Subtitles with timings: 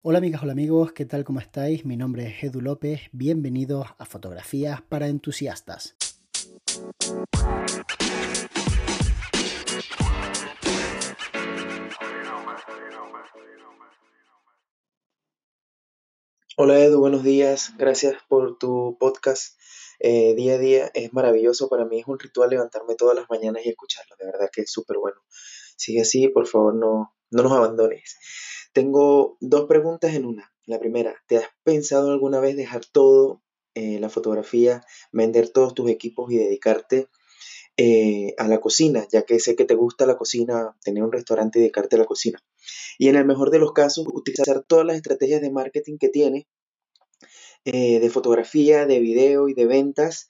[0.00, 1.24] Hola amigas, hola amigos, ¿qué tal?
[1.24, 1.84] ¿Cómo estáis?
[1.84, 5.96] Mi nombre es Edu López, bienvenidos a Fotografías para Entusiastas.
[16.56, 19.58] Hola Edu, buenos días, gracias por tu podcast.
[19.98, 23.66] Eh, día a día es maravilloso, para mí es un ritual levantarme todas las mañanas
[23.66, 25.20] y escucharlo, de verdad que es súper bueno.
[25.76, 28.16] Sigue así, por favor no, no nos abandones.
[28.72, 30.52] Tengo dos preguntas en una.
[30.66, 33.42] La primera, ¿te has pensado alguna vez dejar todo,
[33.74, 37.08] eh, la fotografía, vender todos tus equipos y dedicarte
[37.76, 41.58] eh, a la cocina, ya que sé que te gusta la cocina, tener un restaurante
[41.58, 42.38] y dedicarte a la cocina?
[42.98, 46.44] Y en el mejor de los casos, utilizar todas las estrategias de marketing que tienes,
[47.64, 50.28] eh, de fotografía, de video y de ventas,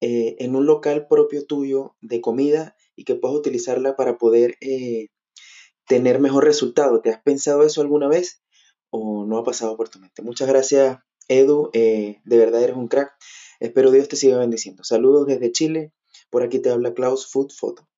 [0.00, 4.56] en un local propio tuyo de comida y que puedas utilizarla para poder
[5.88, 7.00] tener mejor resultado.
[7.00, 8.42] ¿Te has pensado eso alguna vez
[8.90, 10.22] o no ha pasado por tu mente?
[10.22, 11.70] Muchas gracias, Edu.
[11.72, 13.12] Eh, de verdad eres un crack.
[13.60, 14.84] Espero Dios te siga bendiciendo.
[14.84, 15.92] Saludos desde Chile.
[16.30, 17.88] Por aquí te habla Klaus Food Photo.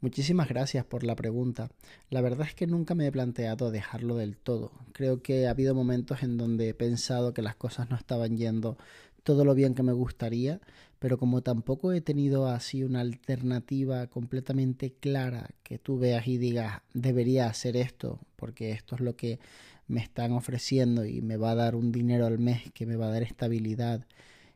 [0.00, 1.70] Muchísimas gracias por la pregunta.
[2.10, 4.72] La verdad es que nunca me he planteado dejarlo del todo.
[4.92, 8.76] Creo que ha habido momentos en donde he pensado que las cosas no estaban yendo
[9.22, 10.60] todo lo bien que me gustaría,
[11.04, 16.80] pero como tampoco he tenido así una alternativa completamente clara que tú veas y digas
[16.94, 19.38] debería hacer esto porque esto es lo que
[19.86, 23.08] me están ofreciendo y me va a dar un dinero al mes que me va
[23.08, 24.06] a dar estabilidad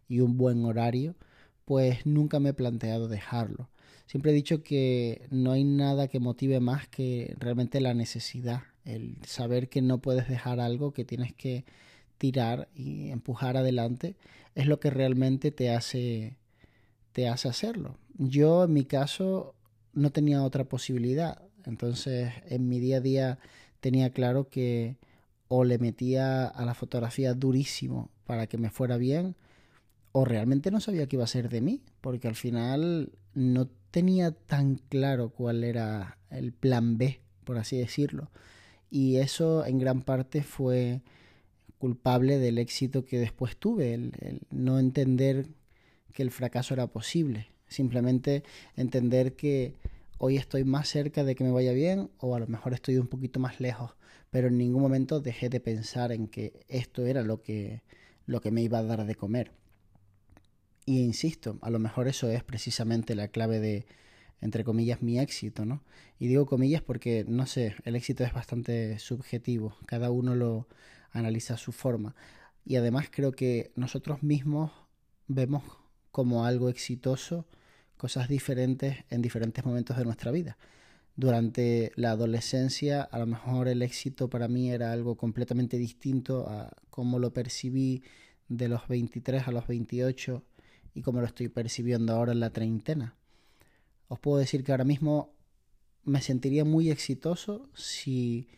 [0.08, 1.16] y un buen horario,
[1.66, 3.68] pues nunca me he planteado dejarlo.
[4.06, 9.18] Siempre he dicho que no hay nada que motive más que realmente la necesidad, el
[9.26, 11.66] saber que no puedes dejar algo, que tienes que
[12.16, 14.16] tirar y empujar adelante
[14.54, 16.37] es lo que realmente te hace
[17.12, 17.96] te hace hacerlo.
[18.16, 19.54] Yo en mi caso
[19.92, 23.38] no tenía otra posibilidad, entonces en mi día a día
[23.80, 24.96] tenía claro que
[25.48, 29.36] o le metía a la fotografía durísimo para que me fuera bien
[30.12, 34.32] o realmente no sabía qué iba a ser de mí, porque al final no tenía
[34.32, 38.30] tan claro cuál era el plan B, por así decirlo.
[38.90, 41.02] Y eso en gran parte fue
[41.78, 45.46] culpable del éxito que después tuve, el, no entender
[46.12, 48.42] que el fracaso era posible, simplemente
[48.76, 49.74] entender que
[50.18, 53.06] hoy estoy más cerca de que me vaya bien o a lo mejor estoy un
[53.06, 53.94] poquito más lejos,
[54.30, 57.82] pero en ningún momento dejé de pensar en que esto era lo que,
[58.26, 59.52] lo que me iba a dar de comer.
[60.84, 63.86] Y insisto, a lo mejor eso es precisamente la clave de,
[64.40, 65.82] entre comillas, mi éxito, ¿no?
[66.18, 70.66] Y digo comillas porque, no sé, el éxito es bastante subjetivo, cada uno lo,
[71.12, 72.14] analiza su forma.
[72.64, 74.72] Y además creo que nosotros mismos
[75.26, 75.62] vemos
[76.18, 77.46] como algo exitoso
[77.96, 80.58] cosas diferentes en diferentes momentos de nuestra vida.
[81.14, 86.72] Durante la adolescencia a lo mejor el éxito para mí era algo completamente distinto a
[86.90, 88.02] cómo lo percibí
[88.48, 90.42] de los 23 a los 28
[90.92, 93.14] y cómo lo estoy percibiendo ahora en la treintena.
[94.08, 95.32] Os puedo decir que ahora mismo
[96.02, 98.48] me sentiría muy exitoso si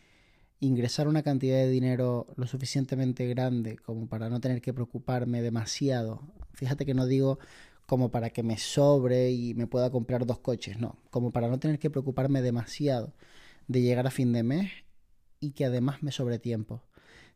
[0.61, 6.21] ingresar una cantidad de dinero lo suficientemente grande como para no tener que preocuparme demasiado.
[6.53, 7.39] Fíjate que no digo
[7.87, 11.59] como para que me sobre y me pueda comprar dos coches, no, como para no
[11.59, 13.13] tener que preocuparme demasiado
[13.67, 14.71] de llegar a fin de mes
[15.39, 16.83] y que además me sobre tiempo.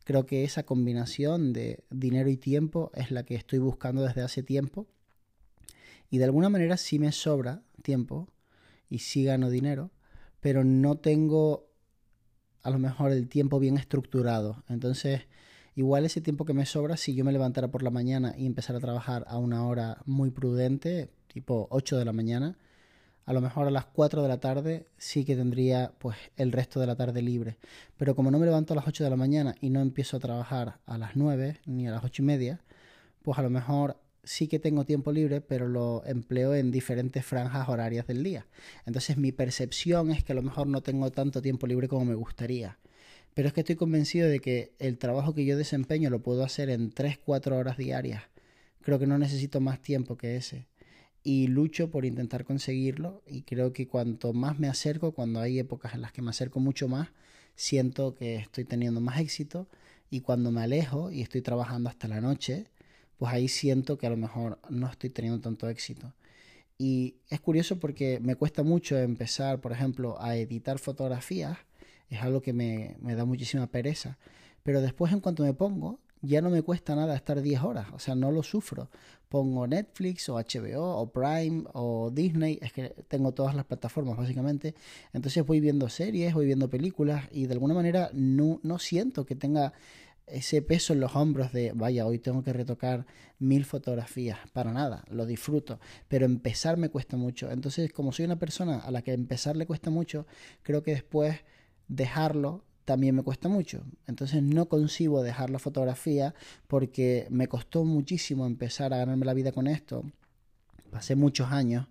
[0.04, 4.44] Creo que esa combinación de dinero y tiempo es la que estoy buscando desde hace
[4.44, 4.86] tiempo
[6.12, 8.30] y de alguna manera sí me sobra tiempo
[8.88, 9.90] y sí gano dinero,
[10.42, 11.75] pero no tengo
[12.66, 14.64] a lo mejor el tiempo bien estructurado.
[14.68, 15.22] Entonces,
[15.76, 18.80] igual ese tiempo que me sobra, si yo me levantara por la mañana y empezara
[18.80, 22.58] a trabajar a una hora muy prudente, tipo 8 de la mañana,
[23.28, 26.80] a lo mejor a las 4 de la tarde sí que tendría pues el resto
[26.80, 27.58] de la tarde libre.
[27.98, 30.20] Pero como no me levanto a las 8 de la mañana y no empiezo a
[30.20, 32.62] trabajar a las 9 ni a las 8 y media,
[33.22, 37.70] pues a lo mejor sí que tengo tiempo libre, pero lo empleo en diferentes franjas
[37.70, 38.48] horarias del día.
[38.86, 42.16] Entonces mi percepción es que a lo mejor no tengo tanto tiempo libre como me
[42.16, 42.78] gustaría.
[43.34, 46.70] Pero es que estoy convencido de que el trabajo que yo desempeño lo puedo hacer
[46.70, 48.24] en 3-4 horas diarias.
[48.82, 50.68] Creo que no necesito más tiempo que ese.
[51.24, 55.96] Y lucho por intentar conseguirlo y creo que cuanto más me acerco, cuando hay épocas
[55.96, 57.10] en las que me acerco mucho más,
[57.56, 59.68] siento que estoy teniendo más éxito
[60.10, 62.68] y cuando me alejo y estoy trabajando hasta la noche,
[63.18, 66.14] pues ahí siento que a lo mejor no estoy teniendo tanto éxito.
[66.78, 71.58] Y es curioso porque me cuesta mucho empezar, por ejemplo, a editar fotografías.
[72.10, 74.18] Es algo que me, me, da muchísima pereza.
[74.64, 77.88] Pero después en cuanto me pongo, ya no me cuesta nada estar 10 horas.
[77.94, 78.90] O sea, no lo sufro.
[79.30, 82.60] Pongo Netflix o HBO o Prime o Disney.
[82.62, 84.76] Es que tengo todas las plataformas básicamente.
[85.14, 89.36] Entonces voy viendo series, voy viendo películas y de alguna manera no, no siento que
[89.36, 89.74] tenga
[90.28, 93.06] ese peso en los hombros de, vaya, hoy tengo que retocar
[93.40, 97.52] mil fotografías, para nada, lo disfruto, pero empezar me cuesta mucho.
[97.52, 100.26] Entonces, como soy una persona a la que empezar le cuesta mucho,
[100.64, 101.42] creo que después
[101.88, 103.84] dejarlo también me cuesta mucho.
[104.08, 106.34] Entonces no concibo dejar la fotografía
[106.68, 110.04] porque me costó muchísimo empezar a ganarme la vida con esto.
[110.92, 111.88] Pasé muchos años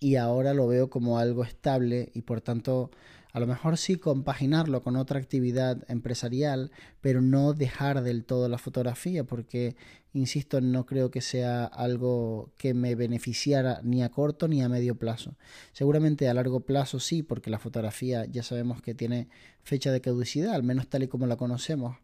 [0.00, 2.90] y ahora lo veo como algo estable y por tanto
[3.32, 6.70] a lo mejor sí compaginarlo con otra actividad empresarial,
[7.00, 9.74] pero no dejar del todo la fotografía, porque,
[10.12, 14.96] insisto, no creo que sea algo que me beneficiara ni a corto ni a medio
[14.96, 15.34] plazo.
[15.72, 19.28] Seguramente a largo plazo sí, porque la fotografía ya sabemos que tiene
[19.62, 21.96] fecha de caducidad, al menos tal y como la conocemos,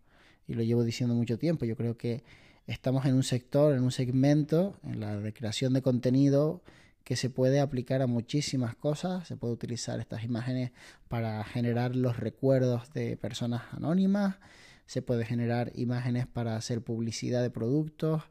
[0.47, 1.67] y lo llevo diciendo mucho tiempo.
[1.67, 2.25] Yo creo que
[2.67, 6.63] estamos en un sector, en un segmento, en la de creación de contenido,
[7.08, 9.26] que se puede aplicar a muchísimas cosas.
[9.26, 10.72] Se puede utilizar estas imágenes
[11.08, 14.37] para generar los recuerdos de personas anónimas.
[14.84, 18.25] Se puede generar imágenes para hacer publicidad de productos,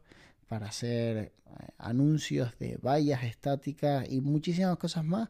[0.46, 1.32] para hacer eh,
[1.78, 5.28] anuncios de vallas estáticas y muchísimas cosas más.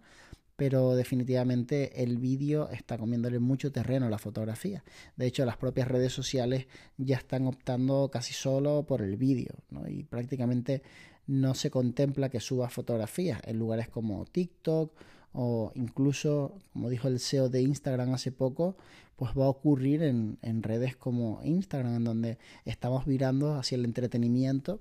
[0.56, 4.84] Pero definitivamente el vídeo está comiéndole mucho terreno a la fotografía.
[5.16, 6.66] De hecho, las propias redes sociales
[6.98, 9.54] ya están optando casi solo por el vídeo.
[9.86, 10.82] Y prácticamente
[11.28, 14.92] no se contempla que suba fotografías en lugares como TikTok
[15.32, 18.76] o incluso, como dijo el CEO de Instagram hace poco,
[19.14, 23.84] pues va a ocurrir en, en redes como Instagram, en donde estamos virando hacia el
[23.84, 24.80] entretenimiento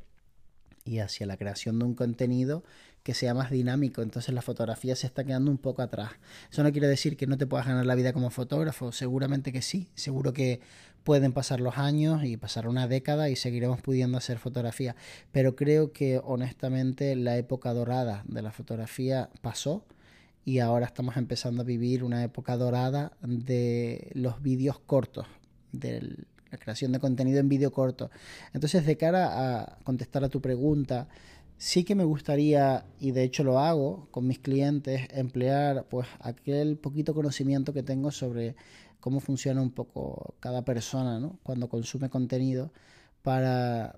[0.85, 2.63] y hacia la creación de un contenido
[3.07, 4.01] que sea más dinámico.
[4.01, 6.11] Entonces la fotografía se está quedando un poco atrás.
[6.51, 9.61] Eso no quiere decir que no te puedas ganar la vida como fotógrafo, seguramente que
[9.61, 9.87] sí.
[9.95, 10.59] Seguro que
[11.05, 14.97] pueden pasar los años y pasar una década y seguiremos pudiendo hacer fotografía.
[15.31, 19.85] Pero creo que honestamente la época dorada de la fotografía pasó
[20.43, 25.27] y ahora estamos empezando a vivir una época dorada de los vídeos cortos,
[25.71, 28.11] de la creación de contenido en vídeo corto.
[28.53, 31.07] Entonces, de cara a contestar a tu pregunta,
[31.57, 36.77] sí que me gustaría, y de hecho lo hago con mis clientes, emplear pues aquel
[36.77, 38.55] poquito conocimiento que tengo sobre
[38.99, 41.39] cómo funciona un poco cada persona ¿no?
[41.43, 42.71] cuando consume contenido
[43.21, 43.95] para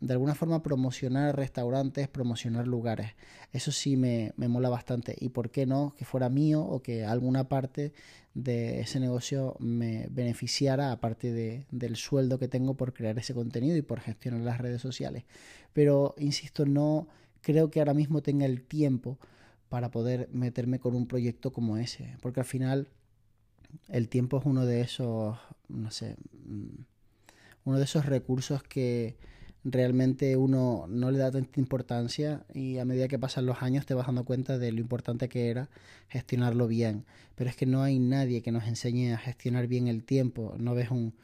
[0.00, 3.14] de alguna forma promocionar restaurantes, promocionar lugares.
[3.52, 5.16] Eso sí me, me mola bastante.
[5.18, 7.92] Y por qué no que fuera mío o que alguna parte
[8.34, 13.76] de ese negocio me beneficiara aparte de, del sueldo que tengo por crear ese contenido
[13.76, 15.24] y por gestionar las redes sociales.
[15.72, 17.08] Pero, insisto, no
[17.40, 19.18] creo que ahora mismo tenga el tiempo
[19.68, 22.16] para poder meterme con un proyecto como ese.
[22.20, 22.88] Porque al final
[23.88, 25.36] el tiempo es uno de esos,
[25.68, 26.16] no sé,
[26.46, 26.84] mm,
[27.64, 29.16] uno de esos recursos que
[29.72, 33.94] realmente uno no le da tanta importancia y a medida que pasan los años te
[33.94, 35.68] vas dando cuenta de lo importante que era
[36.08, 37.04] gestionarlo bien.
[37.34, 40.54] Pero es que no hay nadie que nos enseñe a gestionar bien el tiempo.
[40.58, 41.14] No ves un,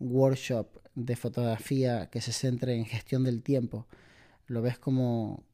[0.00, 3.86] workshop de fotografía que se centre en gestión del tiempo.
[4.46, 5.44] Lo ves como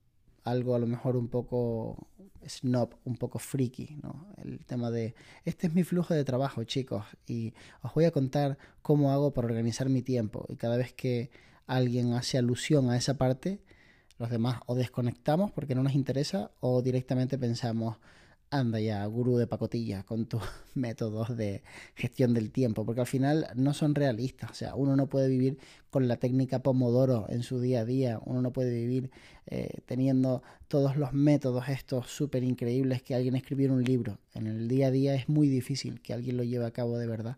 [0.45, 2.07] algo a lo mejor un poco
[2.49, 4.27] snob, un poco friki, ¿no?
[4.43, 5.15] El tema de,
[5.45, 9.49] este es mi flujo de trabajo, chicos, y os voy a contar cómo hago para
[9.49, 10.47] organizar mi tiempo.
[10.49, 11.31] Y cada vez que
[11.67, 13.61] alguien hace alusión a esa parte,
[14.19, 17.99] los demás o desconectamos porque no nos interesa o directamente pensamos,
[18.51, 20.43] anda ya, gurú de pacotilla, con tus
[20.75, 21.63] métodos de
[21.95, 24.51] gestión del tiempo, porque al final no son realistas.
[24.51, 25.59] O sea, uno no puede vivir
[25.91, 29.11] con la técnica Pomodoro en su día a día, uno no puede vivir
[29.47, 34.19] eh, teniendo todos los métodos estos súper increíbles que alguien escribió en un libro.
[34.35, 37.07] En el día a día es muy difícil que alguien lo lleve a cabo de
[37.07, 37.37] verdad.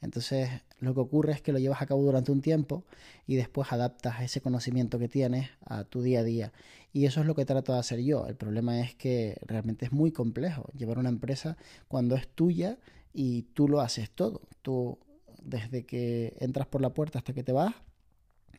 [0.00, 0.48] Entonces
[0.80, 2.84] lo que ocurre es que lo llevas a cabo durante un tiempo
[3.26, 6.52] y después adaptas ese conocimiento que tienes a tu día a día.
[6.92, 8.26] Y eso es lo que trato de hacer yo.
[8.26, 11.56] El problema es que realmente es muy complejo llevar una empresa
[11.88, 12.78] cuando es tuya
[13.12, 14.42] y tú lo haces todo.
[14.62, 14.98] Tú
[15.42, 17.74] desde que entras por la puerta hasta que te vas,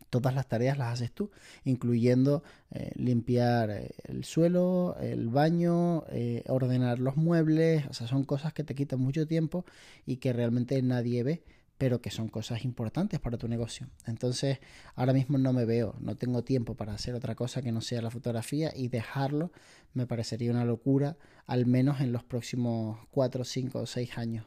[0.10, 1.32] todas las tareas las haces tú,
[1.64, 8.24] incluyendo eh, limpiar eh, el suelo, el baño, eh, ordenar los muebles, o sea, son
[8.24, 9.66] cosas que te quitan mucho tiempo
[10.06, 11.44] y que realmente nadie ve
[11.80, 13.88] pero que son cosas importantes para tu negocio.
[14.06, 14.60] Entonces,
[14.96, 18.02] ahora mismo no me veo, no tengo tiempo para hacer otra cosa que no sea
[18.02, 19.54] la fotografía y dejarlo
[19.94, 21.16] me parecería una locura,
[21.48, 24.46] al menos en los próximos 4, 5 o 6 años.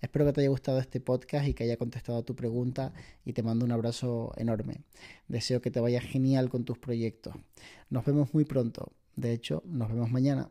[0.00, 2.92] Espero que te haya gustado este podcast y que haya contestado a tu pregunta
[3.24, 4.82] y te mando un abrazo enorme.
[5.28, 7.34] Deseo que te vaya genial con tus proyectos.
[7.90, 8.92] Nos vemos muy pronto.
[9.16, 10.50] De hecho, nos vemos mañana.